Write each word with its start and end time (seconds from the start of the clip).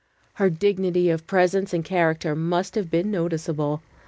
Her 0.33 0.49
dignity 0.49 1.11
of 1.11 1.27
presence 1.27 1.75
and 1.75 1.85
character 1.85 2.35
must 2.35 2.73
have 2.73 2.89
been 2.89 3.11
noticeable. 3.11 3.83